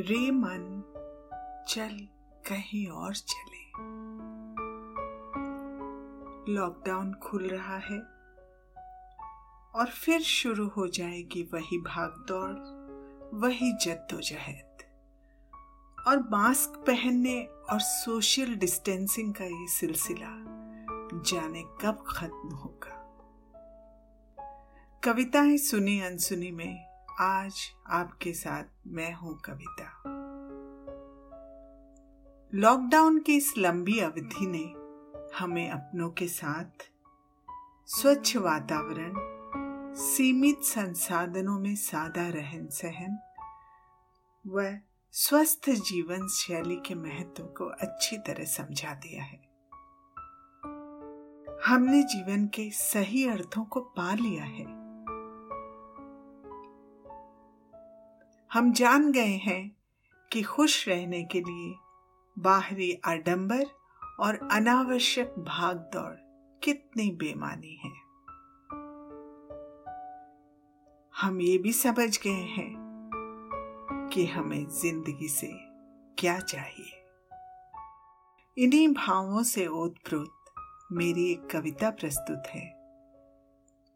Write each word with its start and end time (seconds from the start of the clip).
रे 0.00 0.30
मन, 0.30 0.82
चल 1.68 2.08
कहीं 2.48 2.88
और 2.88 3.14
चले। 3.14 3.62
लॉकडाउन 6.52 7.14
खुल 7.14 7.48
रहा 7.48 7.76
है 7.76 7.98
और 9.74 9.86
फिर 9.86 10.20
शुरू 10.20 10.68
हो 10.68 10.88
जाएगी 10.88 11.42
वही 11.42 11.78
भागदौड़, 11.78 12.54
वही 13.36 13.72
जद्दोजहद। 13.72 14.82
और 16.08 16.18
मास्क 16.18 16.78
पहनने 16.78 17.42
और 17.44 17.80
सोशल 17.80 18.54
डिस्टेंसिंग 18.54 19.34
का 19.34 19.44
ये 19.44 19.68
सिलसिला 19.68 20.44
जाने 21.22 21.62
कब 21.62 22.04
खत्म 22.16 22.48
होगा। 22.54 22.98
कविताएँ 25.04 25.56
सुनी 25.56 26.00
अनसुनी 26.00 26.50
में 26.50 26.88
आज 27.20 27.70
आपके 27.86 28.32
साथ 28.32 28.64
मैं 28.86 29.14
हूँ 29.14 29.38
कविता। 29.38 29.97
लॉकडाउन 32.54 33.18
की 33.18 33.36
इस 33.36 33.54
लंबी 33.58 34.00
अवधि 34.00 34.46
ने 34.46 34.74
हमें 35.38 35.70
अपनों 35.70 36.10
के 36.10 36.28
साथ 36.28 36.90
स्वच्छ 37.86 38.36
वातावरण, 38.36 39.12
सीमित 39.94 40.60
संसाधनों 40.62 41.58
में 41.58 41.76
सादा 41.76 42.28
रहन 42.28 42.66
सहन 42.66 43.18
व 44.46 44.78
स्वस्थ 45.12 45.70
जीवन 45.70 46.28
शैली 46.28 46.76
के 46.76 46.94
महत्व 46.94 47.42
को 47.42 47.64
अच्छी 47.64 48.16
तरह 48.16 48.44
समझा 48.44 48.94
दिया 48.94 49.22
है। 49.22 49.40
हमने 51.66 52.02
जीवन 52.02 52.46
के 52.46 52.70
सही 52.70 53.28
अर्थों 53.28 53.64
को 53.64 53.80
पा 53.80 54.14
लिया 54.14 54.44
है। 54.44 54.64
हम 58.52 58.72
जान 58.72 59.12
गए 59.12 59.36
हैं 59.36 59.76
कि 60.32 60.42
खुश 60.42 60.88
रहने 60.88 61.24
के 61.24 61.40
लिए 61.40 61.87
बाहरी 62.38 63.00
आडंबर 63.04 63.64
और 64.20 64.48
अनावश्यक 64.52 65.34
भाग 65.38 65.76
दौड़ 65.76 66.14
कितनी 66.62 67.10
बेमानी 67.10 67.74
है। 67.84 67.90
हम 71.22 71.40
ये 71.40 71.58
भी 71.58 71.72
समझ 71.72 72.18
गए 72.18 72.30
हैं 72.30 74.08
कि 74.12 74.26
हमें 74.26 74.66
ज़िंदगी 74.68 75.28
से 75.28 75.50
क्या 76.18 76.38
चाहिए। 76.38 76.94
इन्हीं 78.56 78.88
भावों 78.88 79.42
से 79.42 79.66
ओतप्रोत 79.66 80.34
मेरी 80.92 81.32
एक 81.32 81.50
कविता 81.50 81.90
प्रस्तुत 81.90 82.42
है, 82.46 82.66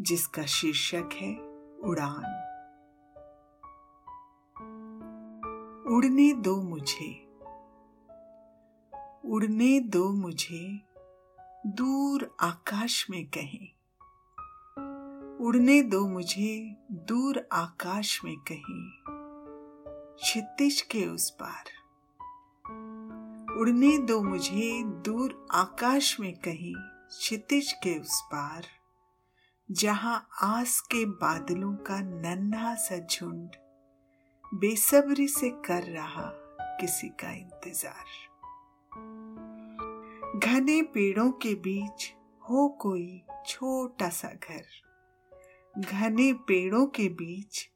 जिसका 0.00 0.42
शीर्षक 0.42 1.08
है 1.14 1.36
उड़ान। 1.84 2.34
उड़ने 5.92 6.32
दो 6.32 6.62
मुझे। 6.62 7.27
उड़ने 9.28 9.80
दो 9.80 10.12
मुझे, 10.12 10.80
दूर 11.66 12.36
आकाश 12.40 13.06
में 13.10 13.26
कहीं। 13.26 13.68
उड़ने 15.46 15.82
दो 15.82 16.08
मुझे, 16.08 16.76
दूर 16.90 17.48
आकाश 17.52 18.20
में 18.24 18.36
कहीं। 18.36 18.90
क्षितिज 20.16 20.80
के 20.80 21.06
उस 21.06 21.30
पार। 21.30 21.64
उड़ने 23.58 23.98
दो 23.98 24.22
मुझे, 24.22 24.82
दूर 24.84 25.46
आकाश 25.52 26.20
में 26.20 26.34
कहीं। 26.34 26.74
क्षितिज 27.08 27.72
के 27.72 27.98
उस 27.98 28.22
पार। 28.24 28.66
जहाँ 29.70 30.28
आस 30.42 30.80
के 30.80 31.04
बादलों 31.04 31.74
का 31.74 32.00
नन्हा 32.00 32.74
सा 32.74 33.06
झुंड 33.06 33.50
बेसब्री 34.54 35.28
से 35.28 35.50
कर 35.50 35.82
रहा 35.82 36.30
किसी 36.80 37.08
का 37.08 37.32
इंतज़ार। 37.32 38.27
घने 40.36 40.82
पेड़ों 40.82 41.30
के 41.30 41.54
बीच 41.54 42.14
हो 42.50 42.68
कोई 42.68 43.22
छोटा 43.46 44.08
सा 44.08 44.28
घर। 44.28 44.62
घने 45.78 46.32
पेड़ों 46.32 46.86
के 46.86 47.08
बीच 47.08 47.70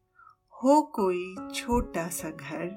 हो 0.53 0.83
कोई 0.83 1.37
छोटा 1.55 2.09
सा 2.09 2.31
घर, 2.31 2.77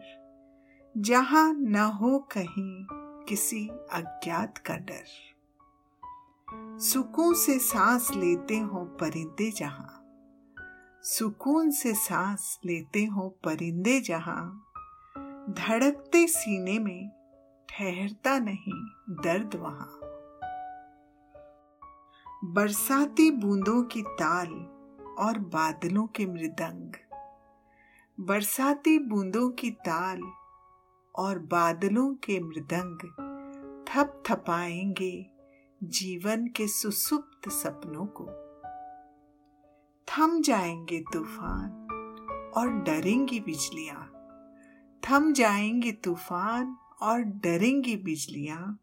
जहाँ 0.98 1.54
न 1.54 1.76
हो 1.76 2.20
कहीं 2.20 2.86
किसी 3.26 3.68
अज्ञात 3.92 4.58
का 4.58 4.76
डर। 4.76 5.06
सुकून 6.80 7.34
से 7.34 7.60
सांस 7.60 8.12
लेते 8.12 8.58
हो 8.58 8.86
परिंदे 8.86 9.52
जहाँ। 9.52 10.02
सुकून 11.04 11.72
से 11.72 11.94
सांस 11.94 12.60
लेते 12.66 13.06
हो 13.06 13.30
परिंदे 13.30 14.02
जहाँ। 14.02 14.72
धड़कते 15.50 16.28
सीने 16.28 16.80
में 16.80 17.15
ठहरता 17.80 18.40
नहीं, 18.40 18.86
दर्द 19.10 19.56
वहाँ। 19.56 20.00
बरसाती 22.44 23.32
बूंदों 23.32 23.84
की 23.84 24.02
ताल 24.02 24.48
और 25.20 25.40
बादलों 25.40 26.08
के 26.08 26.26
मृदंग। 26.26 26.94
बरसाती 28.20 29.00
बूंदों 29.00 29.50
की 29.50 29.72
ताल 29.72 30.22
और 31.16 31.40
बादलों 31.40 32.14
के 32.14 32.40
मृदंग 32.40 33.00
थप 33.88 34.24
थपाएँगे 34.30 35.32
जीवन 35.84 36.48
के 36.48 36.68
सुसुप्त 36.68 37.50
सपनों 37.50 38.06
को। 38.06 38.26
थम 40.08 40.42
जाएँगे 40.42 41.04
तूफ़ान 41.14 41.88
और 42.58 42.70
डरेंगी 42.70 43.40
बिजलियाँ। 43.40 44.12
थम 45.10 45.34
जाएँगे 45.34 45.92
तूफ़ान 45.92 46.78
और 47.02 47.22
डरेंगी 47.22 47.96
बिजलियाँ 47.96 48.80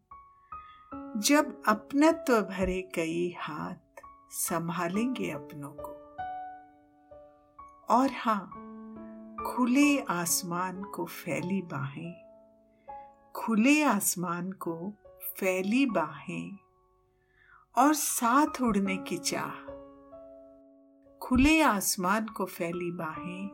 जब 1.17 1.61
अपनत्व 1.67 2.41
भरे 2.41 2.81
कई 2.95 3.35
हाथ 3.39 4.01
संभालेंगे 4.31 5.31
अपनों 5.31 5.69
को। 5.69 5.93
और 7.95 8.09
हाँ 8.11 8.45
खुले 9.47 9.99
आसमान 9.99 10.83
को 10.83 11.05
फैली 11.05 11.61
बाहें, 11.61 12.13
खुले 13.35 13.83
आसमान 13.83 14.51
को 14.51 14.93
फैली 15.37 15.85
बाहें 15.85 16.57
और 17.77 17.93
साथ 17.93 18.61
उड़ने 18.61 18.97
की 18.97 19.17
चाह, 19.17 19.59
खुले 21.19 21.61
आसमान 21.61 22.25
को 22.25 22.45
फैली 22.45 22.91
बाहें 22.91 23.49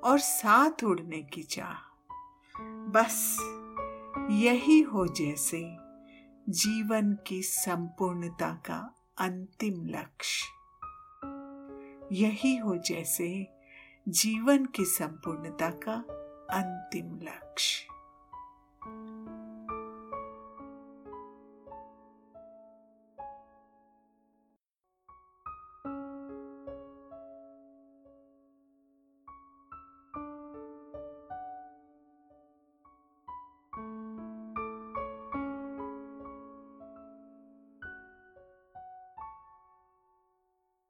और 0.00 0.18
साथ 0.18 0.84
उड़ने 0.84 1.22
की 1.22 1.42
चाह। 1.42 1.76
बस। 2.90 3.38
यही 4.18 4.80
हो 4.80 5.06
जैसे 5.06 5.76
जीवन 6.48 7.18
की 7.26 7.42
संपूर्णता 7.42 8.54
का 8.66 8.94
अंतिम 9.18 9.86
लक्ष्य। 9.86 10.46
यही 12.12 12.56
हो 12.56 12.76
जैसे 12.76 13.46
जीवन 14.08 14.66
की 14.66 14.84
संपूर्णता 14.84 15.70
का 15.70 15.94
अंतिम 16.50 17.20
लक्ष्य। 17.22 17.86